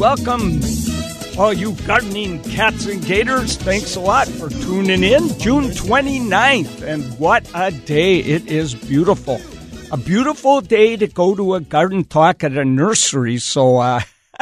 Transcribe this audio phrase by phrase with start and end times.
[0.00, 0.58] welcome
[1.38, 3.56] all you gardening cats and gators.
[3.56, 5.28] Thanks a lot for tuning in.
[5.38, 8.20] June 29th, and what a day!
[8.20, 9.38] It is beautiful.
[9.92, 13.36] A beautiful day to go to a garden talk at a nursery.
[13.36, 14.00] So, uh,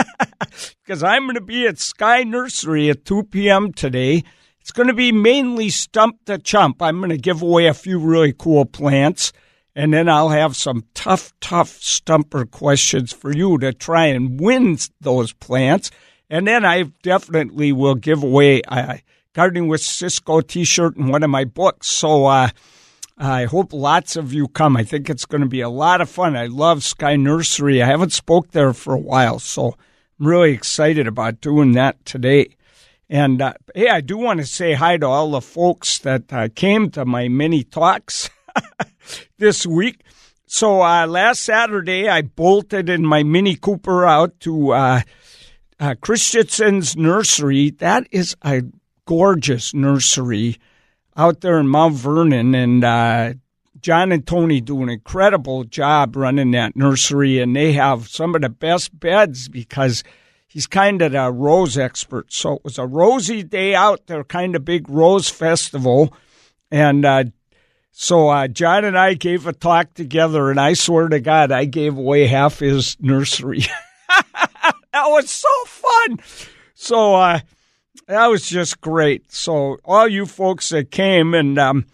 [0.85, 3.73] because I'm going to be at Sky Nursery at 2 p.m.
[3.73, 4.23] today.
[4.61, 6.81] It's going to be mainly Stump the Chump.
[6.81, 9.33] I'm going to give away a few really cool plants.
[9.79, 14.77] And then I'll have some tough, tough stumper questions for you to try and win
[15.01, 15.93] those plants.
[16.29, 19.01] And then I definitely will give away a
[19.35, 21.87] Gardening with Ciscoe t shirt and one of my books.
[21.87, 22.49] So uh,
[23.17, 24.77] I hope lots of you come.
[24.77, 26.37] I think it's going to be a lot of fun.
[26.37, 27.81] I love Sky Nursery.
[27.81, 29.77] I haven't spoke there for a while, so
[30.19, 32.57] I'm really excited about doing that today.
[33.09, 36.49] And uh, hey, I do want to say hi to all the folks that uh,
[36.53, 38.29] came to my mini talks.
[39.39, 40.03] this week.
[40.47, 45.01] So uh, last Saturday, I bolted in my Mini Cooper out to uh,
[45.79, 47.71] uh, Christianson's nursery.
[47.71, 48.63] That is a
[49.05, 50.57] gorgeous nursery
[51.17, 53.35] out there in Mount Vernon, and uh,
[53.81, 58.43] John and Tony do an incredible job running that nursery, and they have some of
[58.43, 60.03] the best beds because
[60.47, 62.33] he's kind of a rose expert.
[62.33, 66.15] So it was a rosy day out there, kind of big rose festival,
[66.71, 67.25] and uh,
[68.01, 71.65] so uh, John and I gave a talk together, and I swear to God, I
[71.65, 73.65] gave away half his nursery.
[74.09, 76.21] that was so fun.
[76.75, 77.41] So uh,
[78.07, 79.33] that was just great.
[79.33, 81.87] So all you folks that came, and um,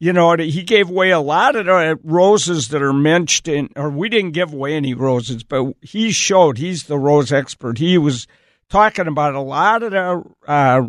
[0.00, 4.32] you know, he gave away a lot of roses that are mentioned, or we didn't
[4.32, 7.78] give away any roses, but he showed he's the rose expert.
[7.78, 8.26] He was
[8.68, 10.88] talking about a lot of the uh,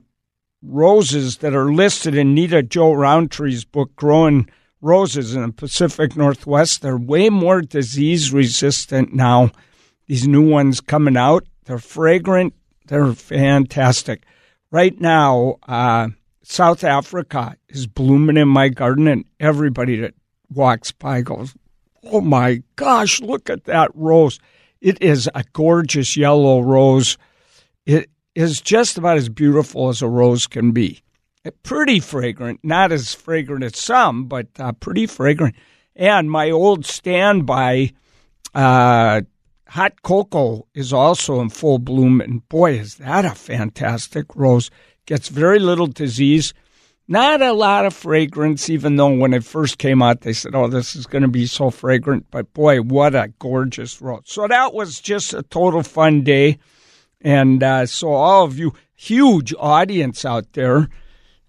[0.62, 4.50] roses that are listed in Nita-Jo Rountree's book, Growing
[4.82, 6.82] Roses in the Pacific Northwest.
[6.82, 9.52] They're way more disease resistant now.
[10.08, 12.54] These new ones coming out, they're fragrant,
[12.88, 14.24] they're fantastic.
[14.72, 16.10] Right now, uh,
[16.44, 20.14] South Africa is blooming in my garden, and everybody that
[20.50, 21.56] walks by goes,
[22.04, 24.40] Oh my gosh, look at that rose.
[24.80, 27.18] It is a gorgeous yellow rose.
[27.86, 31.02] It is just about as beautiful as a rose can be.
[31.64, 35.56] Pretty fragrant, not as fragrant as some, but uh, pretty fragrant.
[35.96, 37.94] And my old standby
[38.54, 39.22] uh,
[39.68, 44.70] hot cocoa is also in full bloom, and boy, is that a fantastic rose!
[45.08, 46.54] Gets very little disease,
[47.08, 48.70] not a lot of fragrance.
[48.70, 51.48] Even though when it first came out, they said, "Oh, this is going to be
[51.48, 54.24] so fragrant," but boy, what a gorgeous rose!
[54.26, 56.60] So that was just a total fun day.
[57.28, 60.88] And uh, so, all of you, huge audience out there.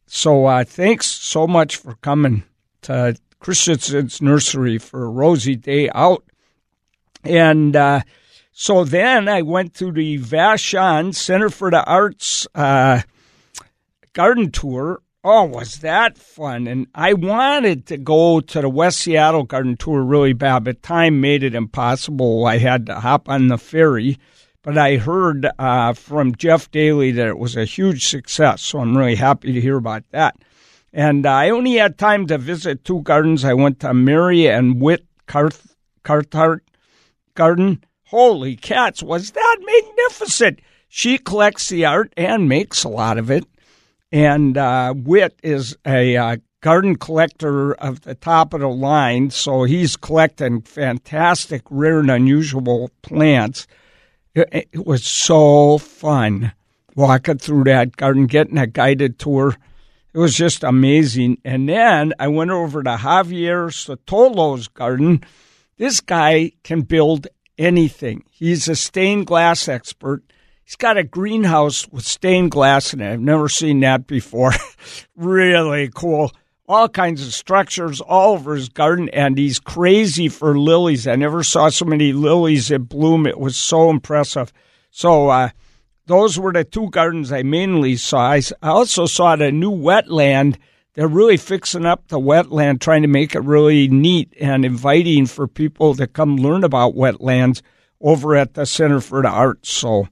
[0.08, 2.42] So, uh, thanks so much for coming
[2.82, 6.24] to Christianson's Nursery for a rosy day out.
[7.22, 8.00] And uh,
[8.50, 13.02] so then I went to the Vashon Center for the Arts uh,
[14.14, 15.00] garden tour.
[15.22, 16.66] Oh, was that fun?
[16.66, 21.20] And I wanted to go to the West Seattle garden tour really bad, but time
[21.20, 22.46] made it impossible.
[22.46, 24.18] I had to hop on the ferry
[24.62, 28.96] but I heard uh, from Jeff Daly that it was a huge success, so I'm
[28.96, 30.36] really happy to hear about that.
[30.92, 33.44] And uh, I only had time to visit two gardens.
[33.44, 36.64] I went to Mary and Whit Carth- Carthart
[37.34, 37.84] Garden.
[38.06, 40.60] Holy cats, was that magnificent!
[40.88, 43.44] She collects the art and makes a lot of it.
[44.10, 49.64] And uh, Whit is a uh, garden collector of the top of the line, so
[49.64, 53.66] he's collecting fantastic, rare, and unusual plants.
[54.34, 56.52] It, it was so fun
[56.94, 59.56] walking through that garden, getting a guided tour.
[60.12, 61.38] It was just amazing.
[61.44, 65.22] And then I went over to Javier Sotolo's garden.
[65.76, 68.24] This guy can build anything.
[68.30, 70.22] He's a stained glass expert.
[70.64, 73.12] He's got a greenhouse with stained glass in it.
[73.12, 74.52] I've never seen that before.
[75.16, 76.32] really cool
[76.68, 81.06] all kinds of structures all over his garden, and he's crazy for lilies.
[81.06, 83.26] I never saw so many lilies in bloom.
[83.26, 84.52] It was so impressive.
[84.90, 85.50] So, uh,
[86.06, 88.31] those were the two gardens I mainly saw.
[88.31, 90.56] I also saw the new wetland.
[90.94, 95.46] They're really fixing up the wetland, trying to make it really neat and inviting for
[95.46, 97.62] people to come learn about wetlands
[98.00, 99.70] over at the Center for the Arts.
[99.70, 100.08] So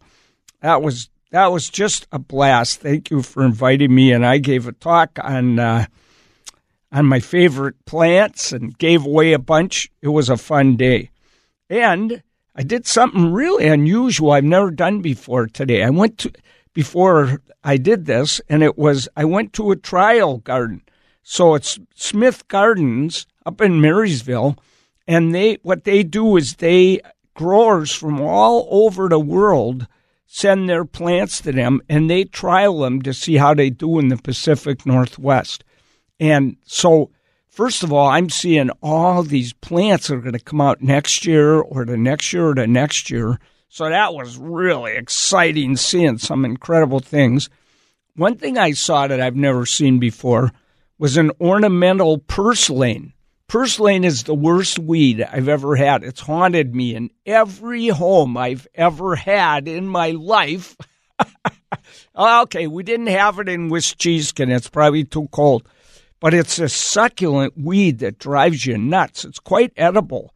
[0.60, 2.80] that was that was just a blast.
[2.80, 5.58] Thank you for inviting me, and I gave a talk on.
[5.58, 5.86] Uh,
[6.92, 9.90] on my favorite plants and gave away a bunch.
[10.02, 11.10] It was a fun day.
[11.68, 12.22] And
[12.54, 15.82] I did something really unusual I've never done before today.
[15.82, 16.32] I went to,
[16.72, 20.82] before I did this, and it was, I went to a trial garden.
[21.22, 24.56] So it's Smith Gardens up in Marysville.
[25.08, 27.00] And they, what they do is they,
[27.34, 29.86] growers from all over the world
[30.26, 34.08] send their plants to them and they trial them to see how they do in
[34.08, 35.62] the Pacific Northwest.
[36.18, 37.10] And so,
[37.48, 41.26] first of all, I'm seeing all these plants that are going to come out next
[41.26, 43.38] year or the next year or the next year.
[43.68, 47.50] So that was really exciting seeing some incredible things.
[48.14, 50.52] One thing I saw that I've never seen before
[50.98, 53.12] was an ornamental purslane.
[53.48, 56.02] Purslane is the worst weed I've ever had.
[56.02, 60.76] It's haunted me in every home I've ever had in my life.
[62.16, 64.50] okay, we didn't have it in Wisconsin.
[64.50, 65.68] It's probably too cold.
[66.20, 69.24] But it's a succulent weed that drives you nuts.
[69.24, 70.34] It's quite edible.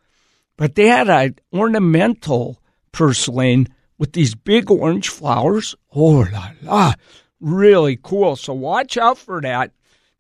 [0.57, 2.61] But they had an ornamental
[2.93, 3.69] purslane
[3.99, 5.75] with these big orange flowers.
[5.95, 6.95] Oh la la.
[7.41, 8.37] Really cool.
[8.37, 9.73] So watch out for that.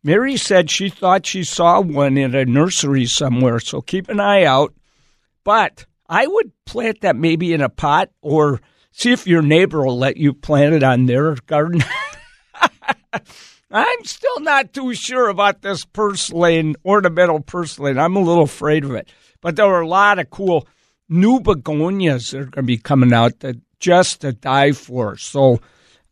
[0.02, 4.44] Mary said she thought she saw one in a nursery somewhere, so keep an eye
[4.44, 4.74] out.
[5.44, 8.60] But I would plant that maybe in a pot or
[8.92, 11.82] see if your neighbor will let you plant it on their garden.
[13.70, 17.98] I'm still not too sure about this purslane, ornamental purslane.
[17.98, 19.08] I'm a little afraid of it.
[19.40, 20.66] But there were a lot of cool
[21.08, 25.16] new begonias that are going to be coming out that just to die for.
[25.16, 25.60] So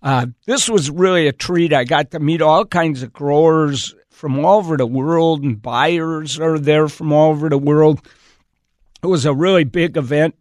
[0.03, 1.73] uh, this was really a treat.
[1.73, 6.39] I got to meet all kinds of growers from all over the world, and buyers
[6.41, 8.01] are there from all over the world.
[9.03, 10.35] It was a really big event,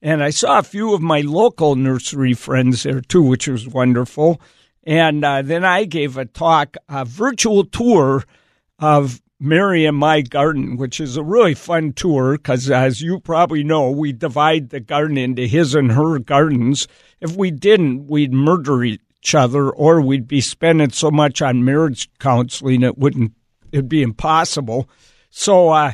[0.00, 4.40] and I saw a few of my local nursery friends there too, which was wonderful.
[4.86, 8.24] And uh, then I gave a talk, a virtual tour
[8.78, 13.64] of Mary and my garden, which is a really fun tour because, as you probably
[13.64, 16.86] know, we divide the garden into his and her gardens.
[17.20, 22.08] If we didn't, we'd murder each other, or we'd be spending so much on marriage
[22.18, 23.32] counseling it wouldn't
[23.72, 24.88] it'd be impossible.
[25.30, 25.92] So uh,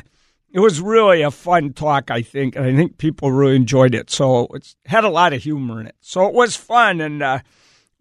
[0.51, 4.11] it was really a fun talk, I think, and I think people really enjoyed it.
[4.11, 5.95] So it had a lot of humor in it.
[5.99, 7.39] So it was fun and uh,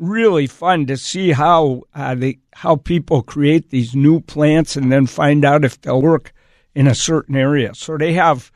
[0.01, 5.07] really fun to see how uh, they how people create these new plants and then
[5.07, 6.33] find out if they'll work
[6.75, 7.75] in a certain area.
[7.75, 8.51] So they have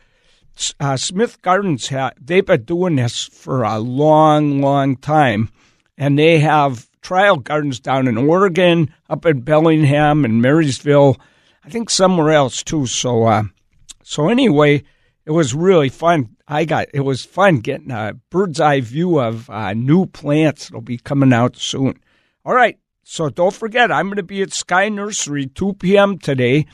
[0.80, 1.88] uh, Smith Gardens.
[1.88, 5.50] Ha- they've been doing this for a long, long time,
[5.96, 11.18] and they have trial gardens down in Oregon, up in Bellingham and Marysville.
[11.64, 12.86] I think somewhere else too.
[12.86, 13.44] So, uh,
[14.02, 14.82] so anyway,
[15.26, 16.33] it was really fun.
[16.46, 20.82] I got it was fun getting a bird's eye view of uh, new plants that'll
[20.82, 21.98] be coming out soon.
[22.44, 26.18] All right, so don't forget, I'm going to be at Sky Nursery 2 p.m.
[26.18, 26.66] today.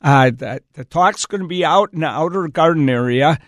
[0.00, 3.38] Uh, the, the talk's going to be out in the outer garden area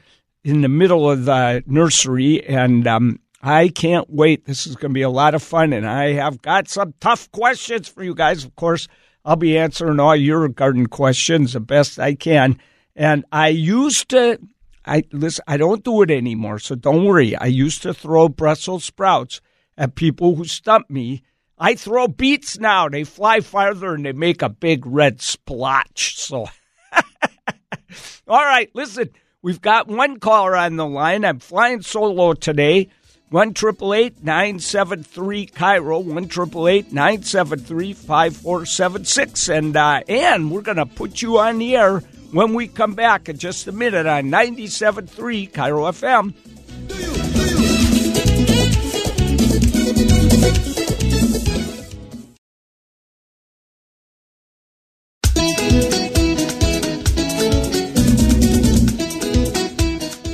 [0.43, 4.46] in the middle of the nursery, and um, I can't wait.
[4.46, 7.31] This is going to be a lot of fun, and I have got some tough
[7.32, 8.44] questions for you guys.
[8.44, 8.88] Of course,
[9.25, 12.58] I'll be answering all your garden questions the best I can.
[12.94, 14.38] And I used to,
[14.87, 17.35] I listen, I don't do it anymore, so don't worry.
[17.37, 19.41] I used to throw Brussels sprouts
[19.77, 21.23] at people who stump me.
[21.59, 22.88] I throw beets now.
[22.88, 26.17] They fly farther and they make a big red splotch.
[26.19, 26.47] So,
[28.29, 29.11] all right, listen,
[29.43, 31.25] we've got one caller on the line.
[31.25, 32.91] I'm flying solo today.
[33.28, 38.64] One triple eight nine seven three KIRO, one triple eight nine seven three five four
[38.67, 41.99] seven six, and uh, and we're gonna put you on the air
[42.31, 46.35] when we come back in just a minute on 97.3 KIRO FM.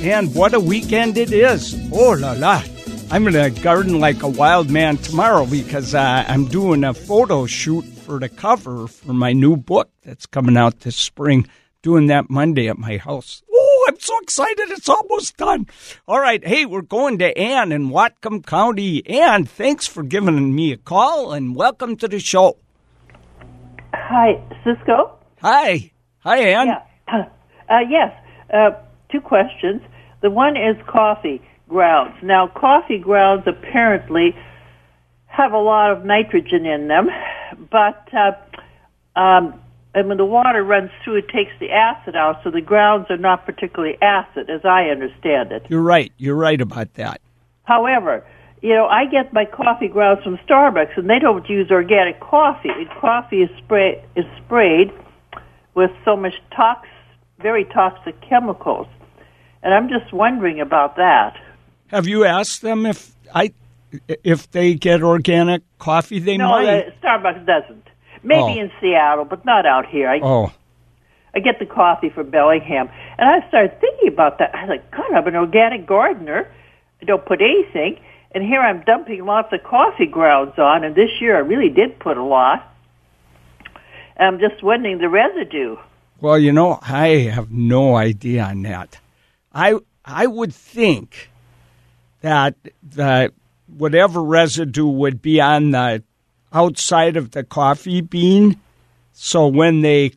[0.03, 1.75] And what a weekend it is.
[1.91, 2.61] Oh la la.
[3.11, 7.45] I'm going to garden like a wild man tomorrow because uh, I'm doing a photo
[7.45, 11.47] shoot for the cover for my new book that's coming out this spring
[11.81, 13.43] doing that Monday at my house.
[13.53, 14.69] Oh, I'm so excited.
[14.71, 15.67] It's almost done.
[16.07, 16.45] All right.
[16.45, 19.07] Hey, we're going to Ann in Whatcom County.
[19.07, 22.57] Ann, thanks for giving me a call and welcome to the show.
[23.93, 25.15] Hi, Ciscoe.
[25.41, 25.91] Hi.
[26.19, 26.67] Hi, Ann.
[26.67, 27.29] Yeah.
[27.69, 28.13] Uh, yes.
[28.53, 28.71] Uh,
[29.09, 29.81] two questions.
[30.21, 31.41] The one is coffee
[31.73, 32.15] grounds.
[32.21, 34.35] Now, coffee grounds apparently
[35.25, 37.09] have a lot of nitrogen in them,
[37.71, 38.33] but uh,
[39.19, 39.59] um,
[39.95, 43.17] and when the water runs through, it takes the acid out, so the grounds are
[43.17, 45.65] not particularly acid, as I understand it.
[45.67, 46.11] You're right.
[46.17, 47.21] You're right about that.
[47.63, 48.23] However,
[48.61, 52.69] you know, I get my coffee grounds from Starbucks, and they don't use organic coffee.
[52.99, 54.91] Coffee is sprayed is sprayed
[55.73, 56.87] with so much tox,
[57.39, 58.87] very toxic chemicals,
[59.63, 61.35] and I'm just wondering about that.
[61.93, 63.53] Have you asked them if I
[64.23, 66.17] if they get organic coffee?
[66.17, 66.99] They no, might.
[66.99, 67.87] Starbucks doesn't.
[68.23, 68.63] Maybe oh.
[68.63, 70.09] in Seattle, but not out here.
[70.09, 70.51] I, oh.
[71.35, 72.89] I get the coffee from Bellingham.
[73.19, 74.55] And I started thinking about that.
[74.55, 76.51] I was like, God, I'm an organic gardener.
[76.99, 77.99] I don't put anything.
[78.33, 81.99] and here I'm dumping lots of coffee grounds on, and this year I really did
[81.99, 82.67] put a lot.
[84.17, 85.77] I'm just wondering the residue.
[86.19, 88.99] Well, you know, I have no idea on that.
[89.53, 91.29] I I would think
[92.23, 93.31] that the
[93.67, 96.01] whatever residue would be on the
[96.51, 98.59] outside of the coffee bean.
[99.11, 100.13] So when they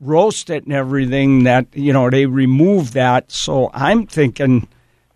[0.00, 3.30] roast it and everything, that you know they remove that.
[3.32, 4.68] So I'm thinking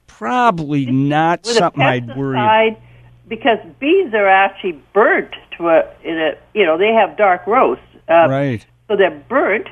[0.06, 2.36] probably not With something I'd worry.
[2.38, 2.80] about.
[3.28, 7.82] because beans are actually burnt to a, in a you know they have dark roast,
[8.08, 9.68] uh, Right, so they're burnt,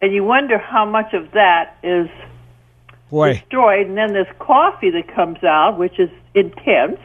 [0.00, 2.08] and you wonder how much of that is
[3.10, 3.34] boy.
[3.34, 7.00] destroyed, and then this coffee that comes out, which is intense.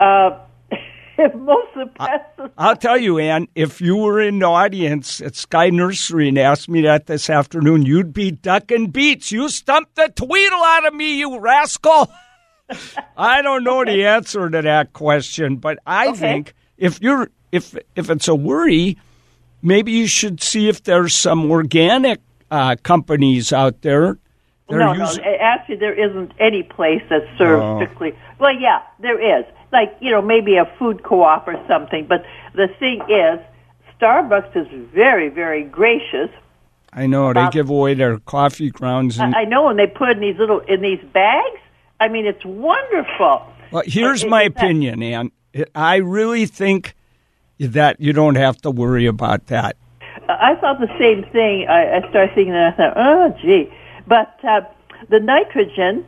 [0.00, 0.38] Uh,
[1.34, 5.70] most of pesticides, I'll tell you, Ann, if you were in the audience at Sky
[5.70, 9.32] Nursery and asked me that this afternoon, you'd be ducking beets.
[9.32, 12.10] You stumped the tweedle out of me, you rascal.
[13.16, 16.18] I don't know the answer to that question, but I Okay.
[16.18, 18.98] think if you're if if it's a worry,
[19.62, 24.18] maybe you should see if there's some organic uh, companies out there.
[24.68, 27.76] They're no, using- no, actually there isn't any place that serves Oh.
[27.78, 28.14] strictly.
[28.38, 29.44] Well, yeah, there is.
[29.72, 32.06] Like you know, maybe a food co-op or something.
[32.06, 33.38] But the thing is,
[34.00, 36.30] Starbucks is very, very gracious.
[36.92, 40.20] I know they give away their coffee grounds and I, know, and they put in
[40.20, 41.60] these little in these bags.
[42.00, 43.42] I mean, it's wonderful.
[43.70, 45.30] Well, here's It- my opinion, Ann.
[45.74, 46.94] I really think
[47.60, 49.76] that you don't have to worry about that.
[50.28, 51.66] I thought the same thing.
[51.68, 52.74] I, I started thinking that.
[52.74, 53.70] I thought, oh, gee.
[54.08, 54.62] But uh,
[55.10, 56.06] the nitrogen,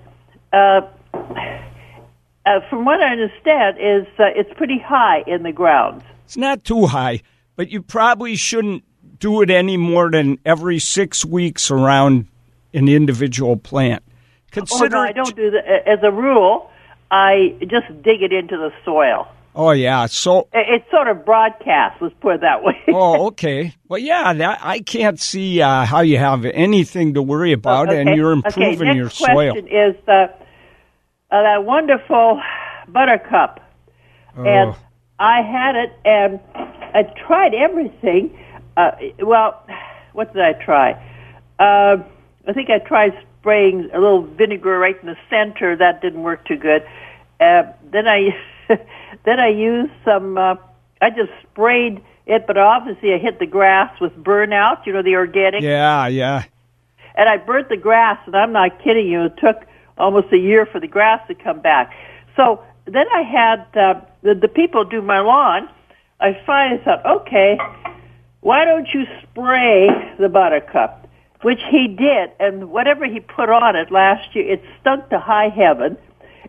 [0.52, 0.80] uh,
[1.12, 6.02] uh, from what I understand, is uh, it's pretty high in the ground.
[6.25, 7.21] It's not too high,
[7.57, 8.85] but you probably shouldn't
[9.19, 12.26] do it any more than every six weeks around
[12.73, 14.02] an individual plant.
[14.07, 14.12] Oh,
[14.52, 15.87] Consider no, I don't do that.
[15.87, 16.71] As a rule,
[17.11, 19.28] I just dig it into the soil.
[19.62, 22.00] Oh yeah, so It- It's sort of broadcast.
[22.00, 22.76] Let's put it that way.
[22.88, 23.75] oh okay.
[23.88, 28.09] Well, yeah, that, I can't see uh, how you have anything to worry about, and
[28.09, 28.17] Okay.
[28.17, 29.52] you're okay, improving next your soil.
[29.52, 32.40] question is uh, uh, that wonderful
[32.88, 33.61] buttercup.
[34.37, 34.76] and Oh.
[35.19, 36.40] I had it, and
[36.95, 38.38] I tried everything.
[38.79, 39.62] Uh, well,
[40.14, 40.93] what did I try?
[41.59, 41.99] Uh,
[42.49, 45.76] I think I tried spraying a little vinegar right in the center.
[45.76, 46.83] That didn't work too good.
[47.38, 48.21] Uh, then I
[49.25, 50.39] then I used some.
[50.39, 50.57] Uh,
[51.03, 54.87] I just sprayed it, but obviously I hit the grass with burnout.
[54.87, 56.45] You know the organic Yeah, yeah.
[57.15, 59.25] and I burnt the grass, and I'm not kidding you.
[59.25, 59.65] It took
[59.99, 61.93] almost a year for the grass to come back.
[62.37, 65.69] So then I had uh, the, the people do my lawn.
[66.21, 67.59] I finally thought, okay,
[68.41, 71.09] why don't you spray the buttercup?
[71.43, 75.49] Which he did, and whatever he put on it last year, it stunk to high
[75.49, 75.97] heaven,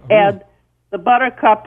[0.10, 0.42] and
[0.90, 1.66] the buttercup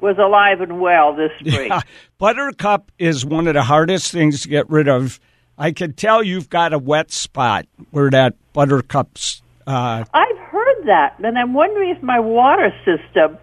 [0.00, 1.68] was alive and well this spring.
[1.68, 1.80] Yeah,
[2.18, 5.18] buttercup is one of the hardest things to get rid of.
[5.56, 9.42] I can tell you've got a wet spot where that buttercup's.
[9.66, 13.38] Uh, I've heard that, and I'm wondering if my water system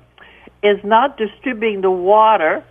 [0.64, 2.64] is not distributing the water.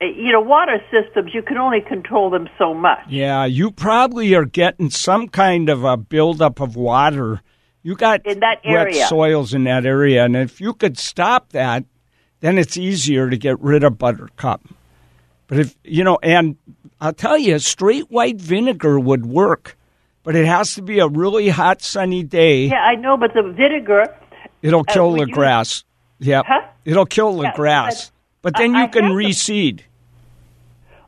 [0.00, 3.00] Uh, You know, water systems, you can only control them so much.
[3.08, 7.40] yeah, you probably are getting some kind of a buildup of water.
[7.82, 9.06] You got In that wet area.
[9.06, 11.84] soils in that area, and if you could stop that,
[12.42, 14.60] then it's easier to get rid of buttercup.
[15.46, 16.56] But if you know, and
[17.00, 19.76] I'll tell you, straight white vinegar would work,
[20.24, 22.66] but it has to be a really hot, sunny day.
[22.66, 25.84] Yeah, I know, but the vinegar, uh, It'll kill would the you- grass.
[26.20, 26.44] Yep.
[26.46, 26.60] Huh?
[26.84, 28.12] It'll kill the Yeah, grass.
[28.42, 29.80] But I- then I you can reseed.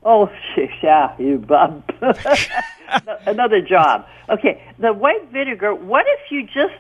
[0.05, 0.31] oh,
[0.83, 1.83] yeah, you bum.
[3.27, 4.07] Another job.
[4.29, 6.75] Okay, the white vinegar, what if you just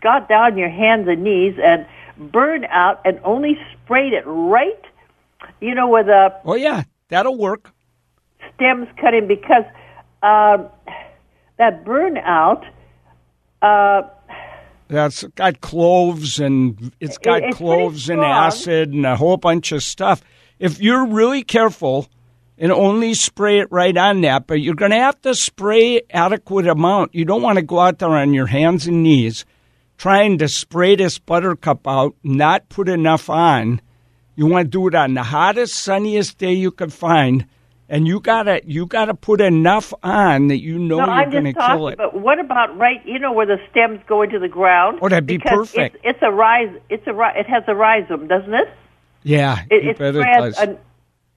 [0.00, 1.86] got down your hands and knees and
[2.18, 4.82] burned out and only sprayed it right,
[5.60, 7.70] you know, with a Oh yeah, that'll work.
[8.54, 9.64] stems cut in because
[10.22, 10.68] um,
[11.58, 12.64] that burnout.
[13.62, 14.02] Uh,
[14.88, 19.82] That's got cloves and it's got it's cloves and acid and a whole bunch of
[19.82, 20.22] stuff.
[20.58, 22.08] If you're really careful
[22.58, 26.66] and only spray it right on that, but you're going to have to spray adequate
[26.66, 27.14] amount.
[27.14, 29.44] You don't want to go out there on your hands and knees
[30.04, 33.80] trying to spray this buttercup out, not put enough on.
[34.36, 37.46] You want to do it on the hottest, sunniest day you can find,
[37.88, 41.54] and you gotta you gotta put enough on that you know no, you're going to
[41.54, 41.96] kill it.
[41.96, 43.00] But what about right?
[43.06, 44.98] You know where the stems go into the ground?
[45.00, 45.96] Oh, that'd be Because perfect.
[46.04, 46.76] It's, it's a rise.
[46.90, 48.68] It's a It has a rhizome, doesn't it?
[49.22, 50.56] Yeah, It, it bet it spreads.
[50.58, 50.68] does.
[50.68, 50.78] An,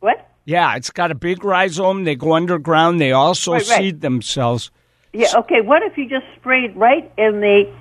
[0.02, 0.30] what?
[0.44, 2.04] Yeah, it's got a big rhizome.
[2.04, 3.00] They go underground.
[3.00, 3.78] They also Right, right.
[3.78, 4.72] seed themselves.
[5.14, 5.28] Yeah.
[5.38, 5.62] Okay.
[5.62, 7.74] What if you just sprayed right in the,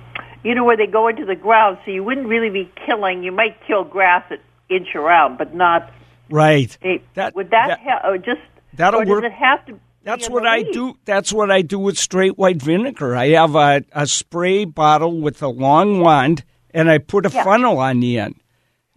[0.47, 3.23] you know, where they go into the ground, so you wouldn't really be killing.
[3.23, 4.39] You might kill grass at
[4.69, 5.91] inch around, but not.
[6.29, 6.75] Right.
[7.15, 8.41] That- would that, that- ha- or just
[8.73, 9.23] That'll or does work.
[9.25, 9.79] it have to?
[10.03, 10.95] That's what I do.
[11.03, 13.13] That's what I do with straight white vinegar.
[13.15, 17.43] I have a, a spray bottle with a long wand, and I put a Yeah.
[17.43, 18.35] funnel on the end,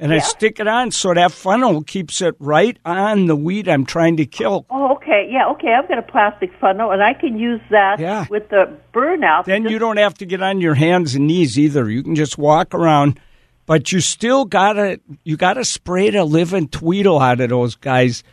[0.00, 3.84] and I stick it on so that funnel keeps it right on the weed I'm
[3.84, 4.66] trying to kill.
[4.70, 5.28] Oh, okay.
[5.30, 5.74] Yeah, okay.
[5.74, 8.26] I've got a plastic funnel, and I can use that Yeah.
[8.30, 9.44] with the burnout.
[9.44, 11.88] Then you don't have to get on your hands and knees either.
[11.88, 13.20] You can just walk around,
[13.66, 18.24] but you still gotta you gotta spray the living tweedle out of those guys.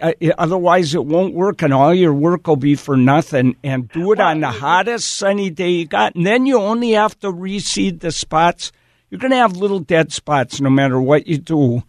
[0.00, 3.54] Uh, otherwise, it won't work, and all your work will be for nothing.
[3.62, 7.16] And do it on the hottest sunny day you got, and then you only have
[7.20, 8.72] to reseed the spots.
[9.12, 11.82] You're gonna have little dead spots no matter what you do,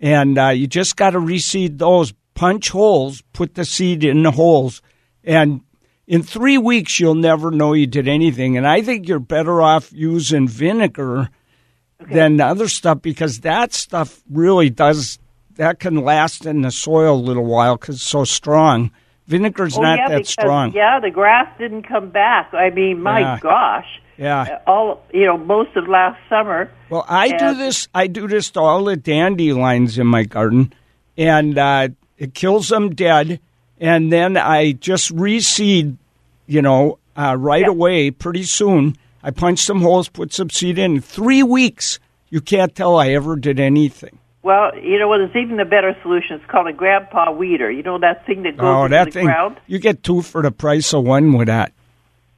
[0.00, 2.14] and uh, you just got to reseed those.
[2.34, 4.80] Punch holes, put the seed in the holes,
[5.22, 5.60] and
[6.06, 8.56] in three weeks you'll never know you did anything.
[8.56, 11.28] And I think you're better off using vinegar
[12.10, 15.18] than other stuff because that stuff really does
[15.56, 18.90] that can last in the soil a little while because it's so strong.
[19.26, 20.72] Vinegar's oh, not yeah, that because, strong.
[20.72, 22.54] Yeah, the grass didn't come back.
[22.54, 23.38] I mean, my Yeah.
[23.42, 24.00] gosh.
[24.18, 24.42] Yeah.
[24.66, 26.70] Uh, all you know, most of last summer.
[26.90, 27.88] Well, I do this.
[27.94, 30.72] I do this to all the dandelions in my garden,
[31.16, 31.88] and uh,
[32.18, 33.40] it kills them dead.
[33.80, 35.96] And then I just reseed,
[36.46, 37.68] you know, uh, right Yeah.
[37.70, 38.10] away.
[38.12, 41.00] Pretty soon, I punch some holes, put some seed in.
[41.00, 41.98] Three weeks,
[42.30, 44.18] you can't tell I ever did anything.
[44.44, 45.18] Well, you know what?
[45.18, 46.36] There's even a better solution.
[46.36, 47.70] It's called a grandpa weeder.
[47.70, 49.24] You know that thing that goes oh, that the thing!
[49.26, 49.56] ground.
[49.66, 51.72] You get two for the price of one with that.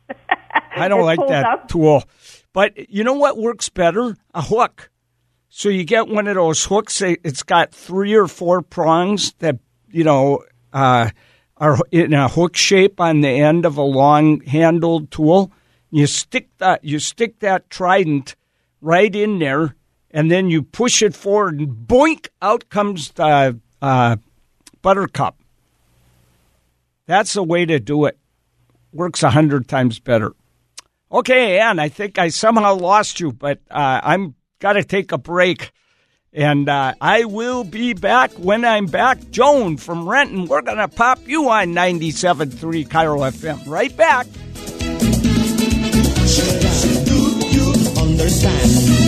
[0.76, 1.68] I don't like that up.
[1.68, 2.04] tool.
[2.52, 4.16] But you know what works better?
[4.34, 4.90] A hook.
[5.48, 7.00] So you get one of those hooks.
[7.00, 9.58] it- It's got three or four prongs that
[9.90, 11.10] you know uh,
[11.56, 15.52] are in a hook shape on the end of a long-handled tool.
[15.90, 16.84] You stick that.
[16.84, 18.34] You stick that trident
[18.80, 19.76] right in there,
[20.10, 22.28] and then you push it forward, and boink!
[22.42, 24.16] Out comes the uh,
[24.82, 25.36] buttercup.
[27.06, 28.18] That's the way to do it.
[28.92, 30.32] Works a hundred times better.
[31.14, 35.18] Okay, Ann, I think I somehow lost you, but uh, I'm got to take a
[35.18, 35.70] break.
[36.32, 39.30] And uh, I will be back when I'm back.
[39.30, 43.68] Joan from Renton, we're going to pop you on 97.3 KIRO FM.
[43.68, 44.26] Right back.
[47.04, 47.72] Do you
[48.02, 49.03] understand?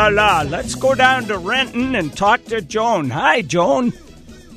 [0.00, 0.42] La la.
[0.42, 3.10] Let's go down to Renton and talk to Joan.
[3.10, 3.92] Hi, Joan.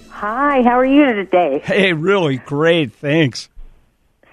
[0.10, 1.62] Hi, how are you today?
[1.64, 2.94] Hey, really great.
[2.94, 3.50] Thanks.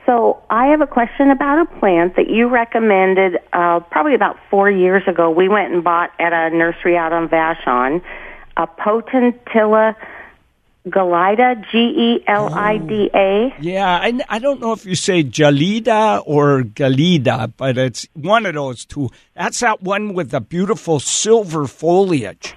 [0.07, 4.71] So, I have a question about a plant that you recommended uh, probably about four
[4.71, 5.31] years ago.
[5.31, 8.03] We went and bought at a nursery out on Vashon
[8.57, 9.95] a Potentilla
[10.87, 13.55] Gelida, G E L I D A.
[13.61, 18.55] Yeah, I, I don't know if you say Jalida or Galida, but it's one of
[18.55, 19.11] those two.
[19.35, 22.55] That's that one with the beautiful silver foliage.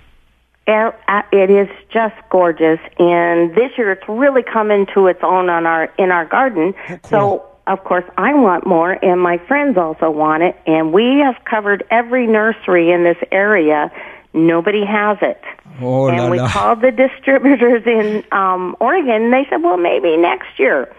[0.66, 5.50] It uh, it is just gorgeous, and this year it's really come into its own
[5.50, 6.74] on our in our garden.
[6.78, 7.10] Oh, cool.
[7.10, 11.36] So of course I want more, and my friends also want it, and we have
[11.44, 13.92] covered every nursery in this area.
[14.34, 15.41] Nobody has it.
[15.82, 16.50] Oh, la and we la.
[16.50, 20.93] called the distributors in um, Oregon, and they said, "Well, maybe next year."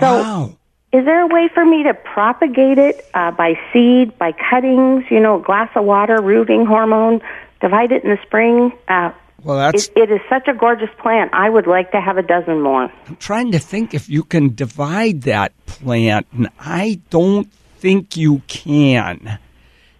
[0.00, 0.56] So, Wow.
[0.92, 5.04] is there a way for me to propagate it uh, by seed, by cuttings?
[5.10, 7.20] You know, a glass of water, rooting hormone.
[7.60, 8.72] Divide it in the spring.
[8.86, 9.10] Uh,
[9.42, 9.88] Well, that's.
[9.88, 11.30] it, it is such a gorgeous plant.
[11.34, 12.90] I would like to have a dozen more.
[13.08, 18.42] I'm trying to think if you can divide that plant, and I don't think you
[18.46, 19.38] can.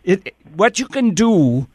[0.05, 0.35] It.
[0.55, 1.67] What you can do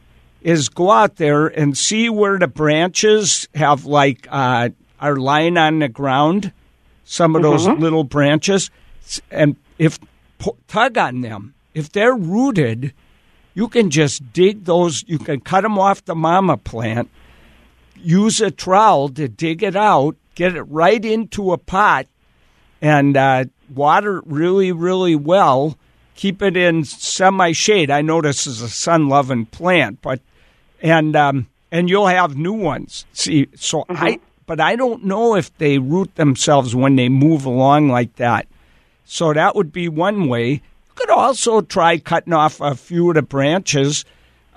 [0.44, 4.68] is go out there and see where the branches have like uh,
[5.00, 6.52] are lying on the ground.
[7.04, 8.70] Some of those little branches,
[9.30, 9.98] and if
[10.68, 12.94] tug on them, if they're rooted,
[13.54, 15.04] you can just dig those.
[15.08, 17.10] You can cut them off the mama plant
[18.04, 22.06] use a trowel to dig it out, get it right into a pot,
[22.80, 25.76] and uh, water really, really well.
[26.14, 27.90] Keep it in semi shade.
[27.90, 30.20] I know this is a sun loving plant, but
[30.84, 33.06] and um, and you'll have new ones.
[33.14, 37.88] See, so I but I don't know if they root themselves when they move along
[37.88, 38.46] like that.
[39.06, 40.50] So that would be one way.
[40.50, 40.60] You
[40.94, 44.04] could also try cutting off a few of the branches.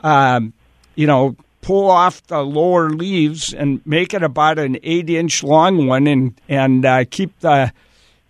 [0.04, 0.54] Um,
[0.96, 6.08] you know, pull off the lower leaves and make it about an eight-inch long one,
[6.08, 7.72] and and uh, keep the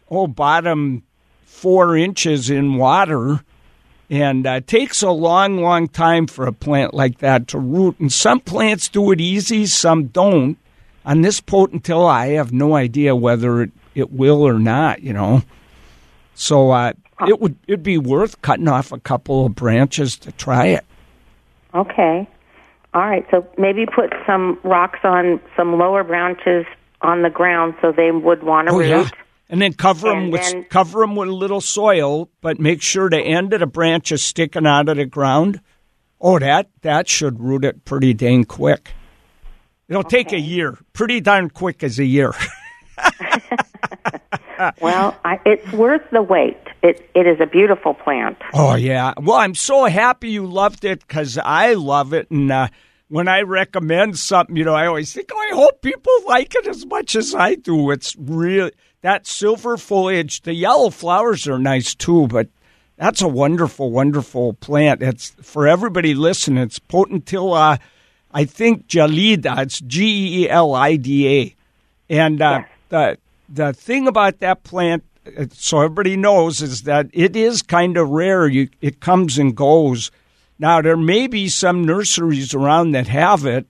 [0.07, 1.03] whole bottom
[1.45, 3.43] four inches in water,
[4.09, 7.99] And uh, it takes a long, long time for a plant like that to root.
[7.99, 10.57] And some plants do it easy, some don't.
[11.05, 15.41] On this potentilla, I have no idea whether it, it will or not, you know.
[16.35, 16.93] So uh,
[17.27, 20.85] it would it'd be worth cutting off a couple of branches to try it.
[21.73, 22.27] Okay.
[22.93, 23.25] All right.
[23.31, 26.65] So maybe put some rocks on some lower branches
[27.01, 28.87] on the ground so they would want to Oh root.
[28.89, 29.09] yeah.
[29.49, 32.81] And then cover them And with then- cover 'em with a little soil, but make
[32.81, 35.61] sure the end of the branch is sticking out of the ground.
[36.19, 38.91] Oh, that that should root it pretty dang quick.
[39.87, 40.77] It'll take a year.
[40.91, 42.33] Pretty darn quick as a year.
[44.81, 46.57] Well, I, it's worth the wait.
[46.81, 48.37] It it is a beautiful plant.
[48.55, 49.13] Oh yeah.
[49.21, 52.69] Well, I'm so happy you loved it because I love it, and uh,
[53.07, 56.65] when I recommend something, you know, I always think, oh, I hope people like it
[56.65, 57.91] as much as I do.
[57.91, 60.41] It's really that silver foliage.
[60.41, 62.47] The yellow flowers are nice too, but
[62.97, 65.01] that's a wonderful, wonderful plant.
[65.03, 66.63] It's for everybody listening.
[66.63, 67.79] It's potentilla.
[68.31, 69.59] I think Gelida.
[69.59, 71.55] It's G E L I D A,
[72.09, 73.17] and uh, the
[73.49, 75.03] the thing about that plant,
[75.37, 78.47] uh, so everybody knows, is that it is kind of rare.
[78.47, 80.11] You it comes and goes.
[80.59, 83.65] Now there may be some nurseries around that have it.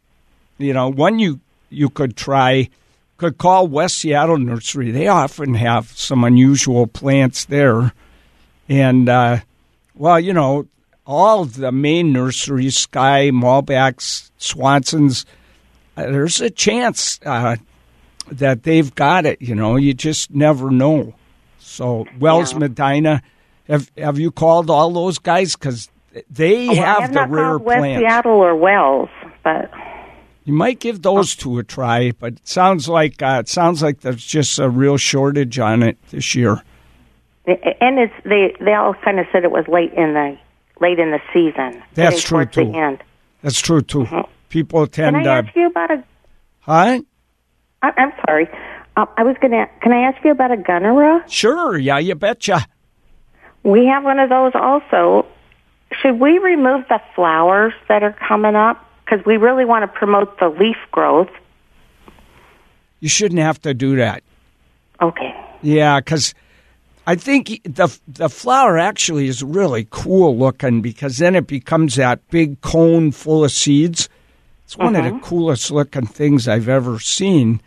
[0.58, 2.70] You know, one you you could try
[3.18, 4.92] could call West Seattle Nursery.
[4.92, 7.94] They often have some unusual plants there,
[8.70, 9.40] and uh,
[9.96, 10.68] well, you know,
[11.06, 15.26] all the main nurseries, Sky, Molbak's, Swanson's.
[15.96, 17.56] Uh, there's a chance uh,
[18.32, 19.42] that they've got it.
[19.42, 21.16] You know, you just never know.
[21.60, 22.60] So Wells Yeah.
[22.60, 23.22] Medina,
[23.68, 25.90] have have you called all those guys because
[26.30, 28.02] they Well, I have have the not rare called West plants?
[28.02, 29.10] Seattle or Wells,
[29.44, 29.72] but
[30.48, 34.00] You might give those two a try, but it sounds like uh, it sounds like
[34.00, 36.64] there's just a real shortage on it this year.
[37.46, 40.38] and it's they they all kind of said it was late in the
[40.80, 41.84] late in the season.
[41.96, 42.72] That's true, too.
[42.72, 43.04] The end.
[43.42, 44.08] That's true too.
[44.48, 45.18] People tend.
[45.18, 46.04] Can I to, ask you about a?
[46.62, 47.02] huh?
[47.82, 48.48] I- I'm sorry.
[48.96, 49.68] Uh, I was gonna.
[49.82, 51.28] Can I ask you about a gunnera?
[51.28, 52.66] Sure, yeah, you betcha.
[53.64, 55.26] We have one of those also.
[55.92, 58.87] Should we remove the flowers that are coming up?
[59.08, 61.30] Because we really want to promote the leaf growth.
[63.00, 64.24] You shouldn't have to do that.
[65.02, 65.34] Okay.
[65.62, 66.34] Yeah, because
[67.06, 72.28] I think the the flower actually is really cool looking because then it becomes that
[72.30, 74.10] big cone full of seeds.
[74.66, 75.24] It's one of the mm-hmm.
[75.24, 77.62] coolest looking things I've ever seen,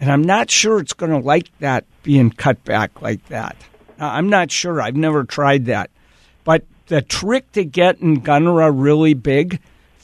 [0.00, 3.56] and I'm not sure it's going to like that being cut back like that.
[4.00, 4.80] I'm not sure.
[4.80, 5.90] I've never tried that,
[6.42, 9.60] but the trick to getting Gunnera really big,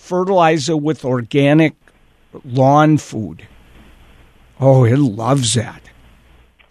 [0.07, 1.75] fertilize it with organic
[2.45, 3.47] lawn food.
[4.61, 5.83] Oh, it loves that.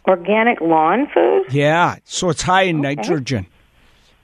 [0.07, 1.45] Organic lawn food.
[1.51, 3.47] Yeah, so it's high in nitrogen,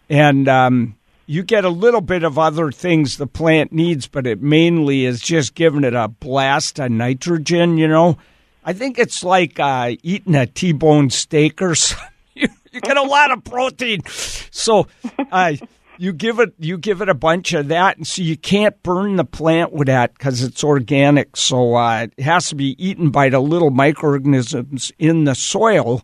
[0.10, 0.96] and um,
[1.26, 5.20] you get a little bit of other things the plant needs, but it mainly is
[5.20, 7.78] just giving it a blast of nitrogen.
[7.78, 8.18] You know,
[8.64, 12.08] I think it's like uh, eating a T-bone steak or something.
[12.36, 14.88] You, you get a lot of protein, so
[15.32, 15.54] uh,
[16.02, 19.18] you give it you give it a bunch of that, and so you can't burn
[19.18, 21.38] the plant with that because it's organic.
[21.38, 26.02] So uh, it has to be eaten by the little microorganisms in the soil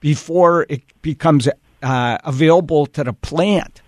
[0.00, 1.48] before it becomes
[1.80, 3.82] uh, available to the plant.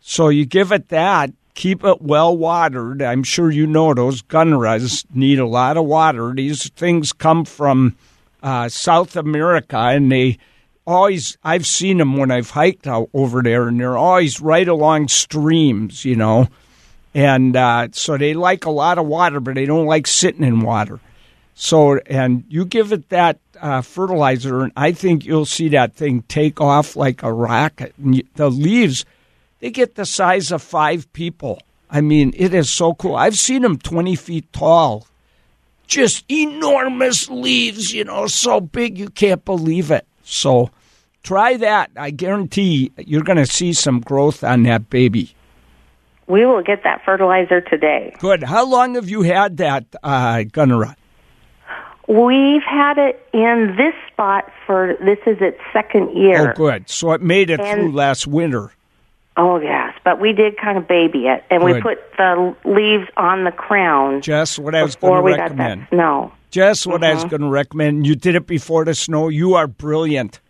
[0.00, 3.00] So you give it that, keep it well watered.
[3.00, 6.34] I'm sure you know those gunneras need a lot of water.
[6.34, 7.96] These things come from
[8.42, 10.38] uh, South America, and they
[10.88, 15.08] always I've seen them when I've hiked out over there, and they're always right along
[15.08, 16.48] streams, you know.
[17.14, 20.60] And uh, so they like a lot of water, but they don't like sitting in
[20.60, 21.00] water.
[21.54, 26.22] So, and you give it that uh, fertilizer, and I think you'll see that thing
[26.22, 27.94] take off like a rocket.
[27.98, 29.04] And you, the leaves,
[29.58, 31.60] they get the size of five people.
[31.90, 33.16] I mean, it is so cool.
[33.16, 35.06] I've seen them 20 feet tall.
[35.86, 40.06] Just enormous leaves, you know, so big you can't believe it.
[40.22, 40.70] So
[41.22, 41.90] try that.
[41.96, 45.34] I guarantee you're going to see some growth on that baby.
[46.26, 48.14] We will get that fertilizer today.
[48.18, 48.42] Good.
[48.42, 50.94] How long have you had that, uh, Gunnera?
[52.06, 56.52] We've had it in this spot for this is its second year.
[56.52, 56.88] Oh, good.
[56.88, 58.72] So it made it And- through last winter.
[59.40, 63.44] Oh yes, but we did kind of baby it, and we put the leaves on
[63.44, 65.86] the crown Just what I was going to recommend.
[65.90, 66.32] snow.
[66.50, 68.04] Just what I was going to recommend.
[68.04, 69.28] You did it before the snow.
[69.28, 70.40] You are brilliant.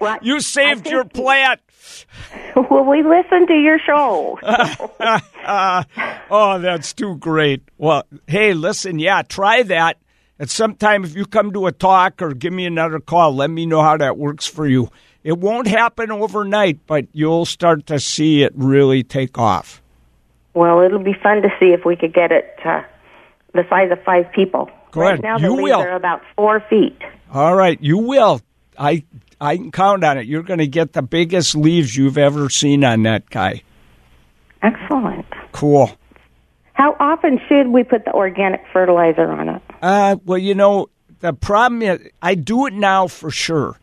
[0.00, 1.60] Well, You saved your plant.
[2.70, 4.38] Well, we listened to your show.
[6.34, 7.62] Oh, that's too great.
[7.78, 9.98] Well, hey, listen, yeah, try that.
[10.38, 13.66] And sometime if you come to a talk or give me another call, let me
[13.66, 14.88] know how that works for you.
[15.24, 19.82] It won't happen overnight, but you'll start to see it really take off.
[20.54, 22.82] Well, it'll be fun to see if we could get it uh,
[23.54, 24.70] the size of five people.
[24.90, 25.22] Go right ahead.
[25.22, 25.80] now, You the leaves will.
[25.80, 26.98] are about four feet.
[27.32, 28.40] All right, you will.
[28.78, 29.04] I
[29.42, 30.26] I can count on it.
[30.26, 33.62] You're going to get the biggest leaves you've ever seen on that guy.
[34.62, 35.26] Excellent.
[35.50, 35.90] Cool.
[36.74, 39.62] How often should we put the organic fertilizer on it?
[39.82, 43.80] Uh, well, you know, the problem is I do it now for sure,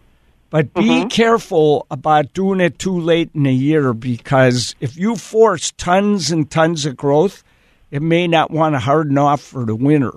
[0.50, 5.72] but be careful about doing it too late in the year because if you force
[5.72, 7.44] tons and tons of growth,
[7.92, 10.14] it may not want to harden off for the winter.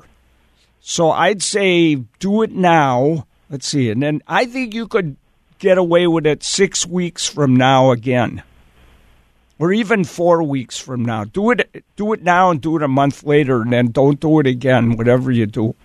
[0.78, 3.26] So I'd say do it now.
[3.50, 5.16] Let's see, and then I think you could
[5.62, 8.42] get away with it six weeks from now again.
[9.60, 11.22] Or even four weeks from now.
[11.22, 14.40] Do it do it now and do it a month later and then don't do
[14.40, 15.76] it again, whatever you do.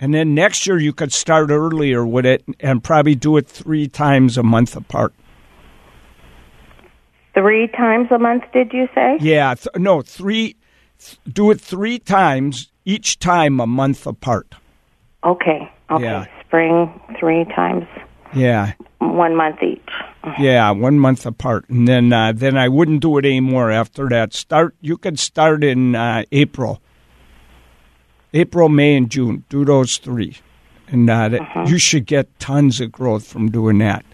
[0.00, 3.86] And then next year you could start earlier with it and probably do it three
[3.86, 5.14] times a month apart.
[7.34, 9.18] Three times a month, did you say?
[9.20, 10.56] Yeah, th- no, three.
[10.98, 14.54] Th- do it three times, each time a month apart.
[15.22, 15.70] Okay.
[15.90, 16.02] Okay.
[16.02, 16.26] Yeah.
[16.46, 17.86] Spring three times,
[18.36, 19.80] Yeah, one month each.
[20.38, 24.34] yeah, one month apart, and then uh, then I wouldn't do it anymore after that.
[24.34, 24.74] Start.
[24.80, 26.80] You could start in uh, April.
[28.34, 29.44] April, May, and June.
[29.48, 30.36] Do those three,
[30.88, 34.04] and uh, that- you should get tons of growth from doing that.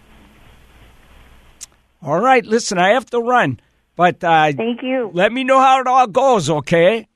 [2.01, 3.59] All right, listen, I have to run,
[3.95, 5.09] but uh, Thank you.
[5.13, 7.07] let me know how it all goes, okay?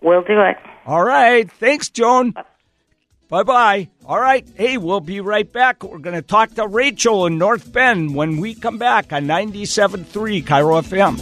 [0.00, 0.56] We'll do it.
[0.86, 1.50] All right.
[1.50, 2.34] Thanks, Joan.
[3.32, 3.88] Bye bye.
[4.04, 4.46] All right.
[4.56, 5.82] Hey, we'll be right back.
[5.82, 10.44] We're going to talk to Rachel in North Bend when we come back on 97.3
[10.44, 11.18] KIRO FM.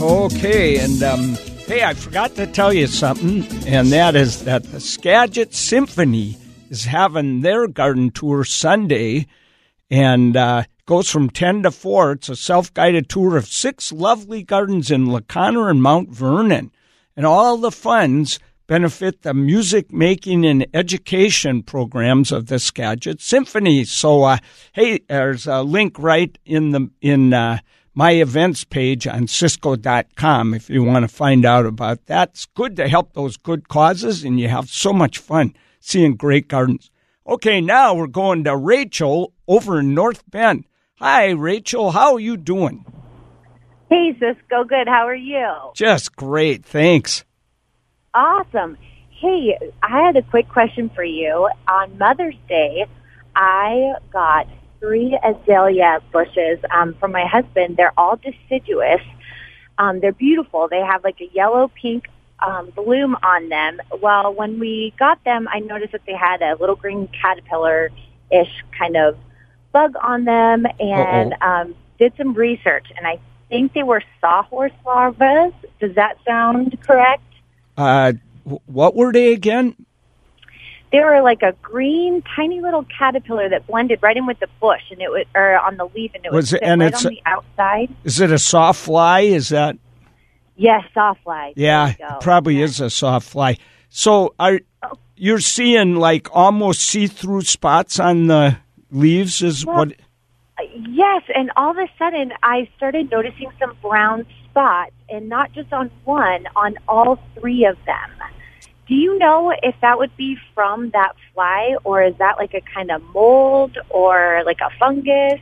[0.00, 0.78] Okay.
[0.78, 1.34] And um,
[1.66, 6.36] hey, I forgot to tell you something, and that is that the Skagit Symphony
[6.70, 9.26] is having their garden tour Sunday
[9.90, 12.12] and uh, goes from 10 to 4.
[12.12, 16.70] It's a self guided tour of six lovely gardens in La Conner and Mount Vernon.
[17.16, 23.84] And all the funds benefit the music making and education programs of the Skagit Symphony.
[23.84, 24.38] So, uh,
[24.72, 27.58] hey, there's a link right in the in uh,
[27.94, 32.30] my events page on Ciscoe.com if you want to find out about that.
[32.30, 36.48] It's good to help those good causes, and you have so much fun seeing great
[36.48, 36.90] gardens.
[37.26, 40.64] Okay, now we're going to Rachel over in North Bend.
[40.98, 41.90] Hi, Rachel.
[41.90, 42.84] How are you doing?
[43.90, 44.64] Hey, Ciscoe.
[44.64, 44.88] Good.
[44.88, 45.46] How are you?
[45.74, 46.64] Just great.
[46.64, 47.24] Thanks.
[48.14, 48.76] Awesome.
[49.10, 51.48] Hey, I had a quick question for you.
[51.68, 52.86] On Mother's Day,
[53.36, 54.46] I got
[54.80, 57.76] three azalea bushes um, from my husband.
[57.76, 59.00] They're all deciduous.
[59.78, 60.68] Um, they're beautiful.
[60.70, 62.04] They have like a yellow pink
[62.40, 63.80] um, bloom on them.
[64.00, 67.90] Well, when we got them, I noticed that they had a little green caterpillar
[68.30, 69.16] ish kind of
[69.72, 72.86] bug on them and um, did some research.
[72.96, 73.18] And I
[73.48, 75.54] think they were sawhorse larvae.
[75.80, 77.22] Does that sound correct?
[77.76, 78.12] Uh,
[78.66, 79.74] what were they again?
[80.92, 84.82] they were like a green, tiny little caterpillar that blended right in with the bush,
[84.92, 87.04] and it was or on the leaf, and it Was was it- and right it's
[87.04, 87.92] on the outside.
[88.04, 89.24] Is it a sawfly?
[89.24, 89.76] Is that?
[90.56, 91.52] Yes, sawfly.
[91.56, 92.64] Yeah, it probably Yeah.
[92.64, 93.58] is a sawfly.
[93.88, 94.60] So are
[95.16, 98.58] you're seeing like almost see-through spots on the
[98.90, 99.42] leaves?
[99.42, 99.92] Is Well, what?
[100.58, 105.52] Uh, yes, and all of a sudden I started noticing some brown spots, and not
[105.52, 108.10] just on one, on all three of them.
[108.86, 112.60] Do you know if that would be from that fly, or is that like a
[112.60, 115.40] kind of mold or like a fungus?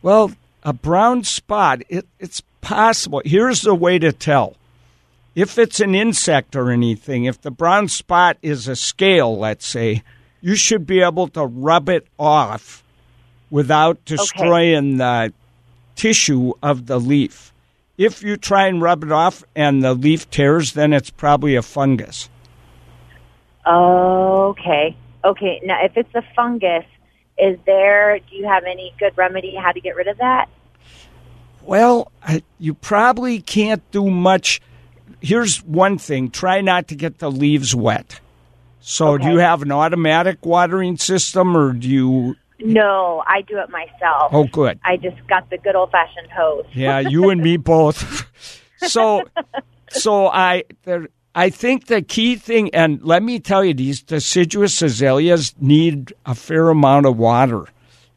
[0.00, 1.82] Well, a brown spot.
[1.88, 3.22] It, it's possible.
[3.24, 4.56] Here's the way to tell.
[5.34, 10.02] If it's an insect or anything, if the brown spot is a scale, let's say,
[10.40, 12.82] you should be able to rub it off
[13.50, 15.32] without destroying the
[15.96, 17.52] tissue of the leaf.
[17.98, 21.62] If you try and rub it off and the leaf tears, then it's probably a
[21.62, 22.28] fungus.
[23.66, 24.96] Okay.
[25.24, 25.60] Okay.
[25.64, 26.84] Now, if it's a fungus,
[27.38, 30.48] is there, do you have any good remedy how to get rid of that?
[31.66, 32.12] Well,
[32.58, 34.60] you probably can't do much.
[35.20, 38.20] Here's one thing try not to get the leaves wet.
[38.80, 42.36] So, do you have an automatic watering system or do you?
[42.60, 44.30] No, I do it myself.
[44.32, 44.78] Oh, good.
[44.84, 46.66] I just got the good old fashioned hose.
[46.74, 48.26] Yeah, you and me both.
[48.76, 49.22] so,
[49.88, 54.80] so I, there, I think the key thing, and let me tell you, these deciduous
[54.82, 57.66] azaleas need a fair amount of water.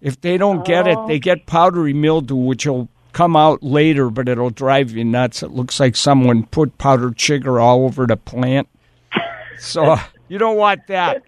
[0.01, 1.19] If they don't get it, they oh.
[1.19, 5.41] get powdery mildew, which will come out later, but it'll drive you nuts.
[5.41, 8.69] It looks like someone put powdered sugar all over the plant.
[9.57, 9.95] So
[10.27, 11.23] you don't want that.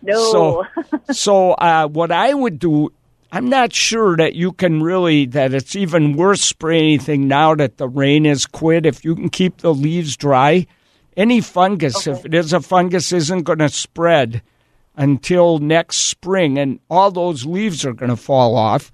[0.00, 0.32] No.
[0.32, 0.64] So,
[1.12, 2.94] so uh, what I would do,
[3.30, 7.76] I'm not sure that you can really that it's even worth spraying anything now that
[7.76, 8.86] the rain has quit.
[8.86, 10.66] If you can keep the leaves dry,
[11.14, 14.40] any fungus, if it is a fungus, isn't going to spread
[14.96, 18.90] until next spring, and all those leaves are going to fall off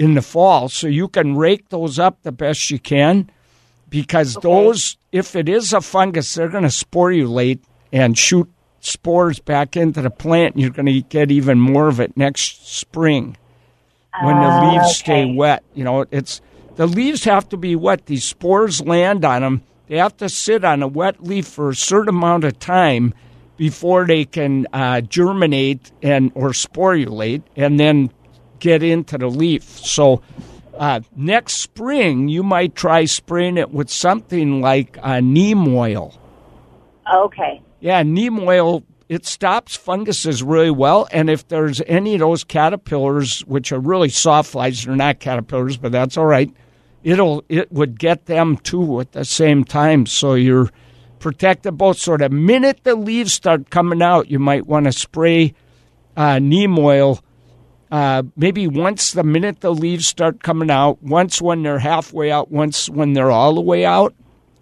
[0.00, 0.70] in the fall.
[0.70, 3.30] So you can rake those up the best you can,
[3.90, 7.60] because those, if it is a fungus, they're going to sporulate
[7.92, 12.00] and shoot spores back into the plant, and you're going to get even more of
[12.00, 13.36] it next spring
[14.22, 15.62] when the leaves stay wet.
[15.74, 16.40] You know, it's
[16.76, 18.06] the leaves have to be wet.
[18.06, 19.62] These spores land on them.
[19.88, 23.12] They have to sit on a wet leaf for a certain amount of time
[23.58, 28.10] before they can uh, germinate and or sporulate, and then
[28.60, 29.64] get into the leaf.
[29.64, 30.22] So.
[30.78, 36.18] Uh, next spring, you might try spraying it with something like uh, neem oil.
[37.12, 37.60] okay.
[37.80, 41.08] Yeah, neem oil it stops funguses really well.
[41.10, 45.90] And if there's any of those caterpillars, which are really sawflies, they're not caterpillars, but
[45.90, 46.48] that's all right.
[47.02, 50.06] It'll it would get them too at the same time.
[50.06, 50.70] So you're
[51.18, 51.98] protected both.
[51.98, 55.54] So the minute the leaves start coming out, you might want to spray
[56.16, 57.18] uh, neem oil.
[57.90, 62.50] Uh, maybe once the minute the leaves start coming out, once when they're halfway out,
[62.50, 64.14] once when they're all the way out,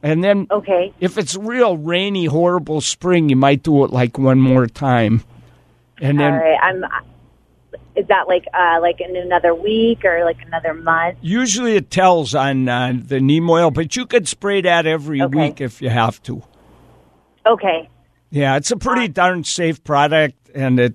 [0.03, 0.95] and then Okay.
[1.01, 5.23] if it's real rainy, horrible spring, you might do it like one more time.
[6.01, 6.59] And then All right.
[6.63, 6.85] I'm.
[7.97, 11.19] Is that like uh like in another week or like another month?
[11.21, 15.37] usually it tells on uh, the neem oil, but you could spray that every Okay.
[15.37, 16.43] week if you have to.
[17.45, 17.89] Okay.
[18.31, 20.95] Yeah, it's a pretty darn safe product, and it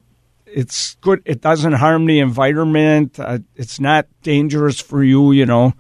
[0.56, 1.22] it's good.
[1.26, 3.20] It doesn't harm the environment.
[3.20, 5.74] Uh, it's not dangerous for you, you know.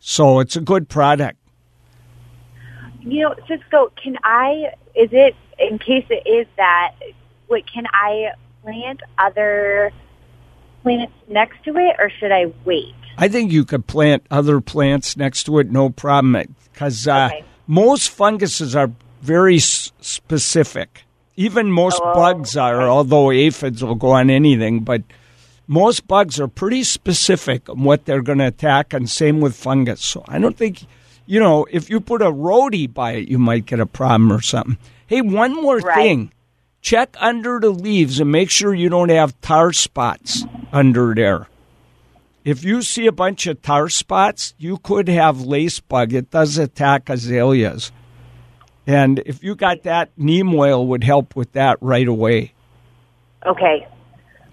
[0.00, 1.38] So it's a good product.
[3.00, 4.72] You know, Ciscoe, can I?
[4.94, 6.94] Is it in case it is that?
[7.46, 9.92] What can I plant other
[10.82, 12.94] plants next to it, or should I wait?
[13.16, 16.54] I think you could plant other plants next to it, no problem.
[16.72, 17.44] Because uh, Okay.
[17.66, 18.90] most funguses are
[19.22, 21.04] very s- specific.
[21.38, 24.80] Even most Oh, bugs are, although aphids will go on anything.
[24.80, 25.04] But
[25.68, 30.04] most bugs are pretty specific on what they're going to attack, and same with fungus.
[30.04, 30.84] So I don't think,
[31.26, 34.40] you know, if you put a rhodie by it, you might get a problem or
[34.40, 34.78] something.
[35.06, 35.94] Hey, one more Right.
[35.94, 36.32] thing.
[36.80, 41.46] Check under the leaves and make sure you don't have tar spots under there.
[42.44, 46.12] If you see a bunch of tar spots, you could have lace bug.
[46.14, 47.92] It does attack azaleas.
[48.88, 52.54] And if you got that, neem oil would help with that right away.
[53.44, 53.86] Okay.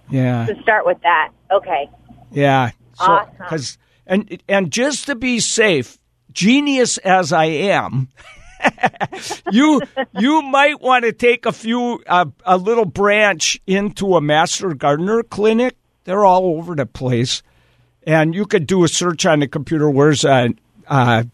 [0.09, 0.45] Yeah.
[0.45, 1.29] To start with that.
[1.51, 1.89] Okay.
[2.31, 2.71] Yeah.
[2.95, 3.31] So, Awesome.
[3.47, 5.97] 'cause- and and just to be safe,
[6.33, 8.09] genius as I am,
[9.51, 9.81] you
[10.19, 15.23] you might want to take a few uh, a little branch into a master gardener
[15.23, 15.75] clinic.
[16.03, 17.41] They're all over the place,
[18.05, 19.89] and you could do a search on the computer.
[19.89, 20.49] Where's a,
[20.87, 21.25] a,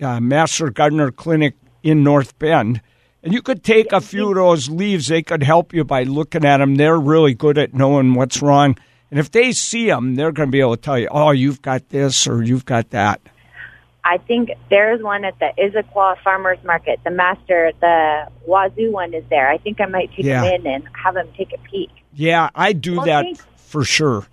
[0.00, 2.80] a master gardener clinic in North Bend?
[3.22, 5.06] And you could take a few of those leaves.
[5.06, 6.74] They could help you by looking at them.
[6.74, 8.76] They're really good at knowing what's wrong.
[9.10, 11.62] And if they see them, they're going to be able to tell you, oh, you've
[11.62, 13.20] got this or you've got that.
[14.04, 17.00] I think there's one at the Issaquah Farmers Market.
[17.04, 19.48] The master, the Wazzu one is there.
[19.48, 20.42] I think I might take Yeah.
[20.44, 21.88] him in and have him take a peek.
[22.12, 23.46] Yeah, I do Well, that thanks.
[23.56, 24.26] for sure.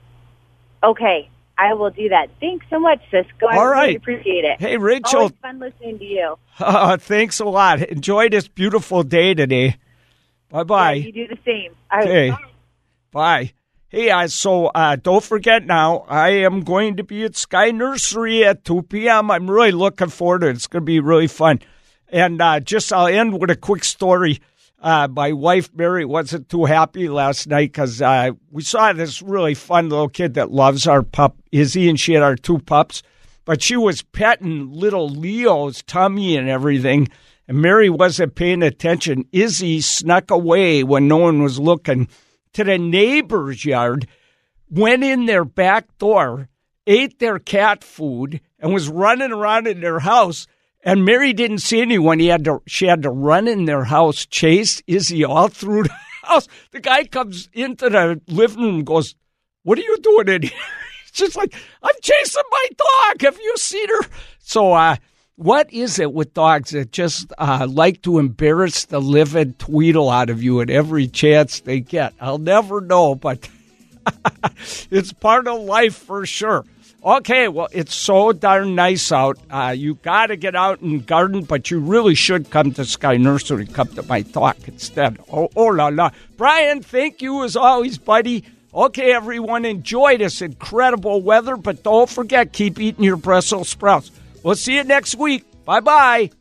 [0.83, 1.29] Okay.
[1.69, 2.27] I will do that.
[2.39, 3.47] Thanks so much, Ciscoe.
[3.49, 3.95] I All really right.
[3.97, 4.59] appreciate it.
[4.59, 6.35] Hey, Rachel, Always fun listening to you.
[6.59, 7.81] uh, thanks a lot.
[7.83, 9.75] Enjoy this beautiful day today.
[10.49, 10.93] Bye bye.
[10.93, 11.75] Yeah, you do the same.
[11.91, 12.07] All right.
[12.07, 12.29] Okay.
[12.31, 12.37] Bye.
[13.11, 13.53] Bye.
[13.89, 18.43] Hey, uh, so uh, don't forget now, I am going to be at Sky Nursery
[18.45, 19.29] at 2 p.m.
[19.29, 20.55] I'm really looking forward to it.
[20.55, 21.59] It's going to be really fun.
[22.07, 24.39] And uh, just I'll end with a quick story.
[24.81, 29.53] Uh, my wife, Mary, wasn't too happy last night because uh, we saw this really
[29.53, 33.03] fun little kid that loves our pup, Izzy, and she had our two pups.
[33.45, 37.09] But she was petting little Leo's tummy and everything.
[37.47, 39.25] And Mary wasn't paying attention.
[39.31, 42.07] Izzy snuck away when no one was looking
[42.53, 44.07] to the neighbor's yard,
[44.69, 46.49] went in their back door,
[46.87, 50.47] ate their cat food, and was running around in their house.
[50.83, 52.19] And Mary didn't see anyone.
[52.19, 55.95] He had to, she had to run in their house, chase Izzy all through the
[56.23, 56.47] house.
[56.71, 59.15] The guy comes into the living room goes,
[59.63, 60.51] What are you doing in here?
[61.11, 61.53] It's just like,
[61.83, 63.21] I'm chasing my dog.
[63.23, 64.07] Have you seen her?
[64.39, 64.95] So, uh,
[65.35, 70.29] what is it with dogs that just uh, like to embarrass the livid tweedle out
[70.29, 72.13] of you at every chance they get?
[72.21, 73.49] I'll never know, but
[74.89, 76.63] it's part of life for sure.
[77.03, 79.39] Okay, well, it's so darn nice out.
[79.49, 83.17] Uh, you got to get out and garden, but you really should come to Sky
[83.17, 83.65] Nursery.
[83.65, 85.17] Come to my talk instead.
[85.31, 86.11] Oh, oh la la.
[86.37, 88.43] Brian, thank you as always, buddy.
[88.71, 94.11] Okay, everyone, enjoy this incredible weather, but don't forget, keep eating your Brussels sprouts.
[94.43, 95.43] We'll see you next week.
[95.65, 96.31] Bye bye.